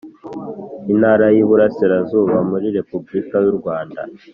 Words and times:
Intara 0.91 1.25
y 1.35 1.37
Iburasirazuba 1.43 2.37
muri 2.49 2.67
Repubulika 2.77 3.35
y 3.43 3.47
urwanda 3.51 4.01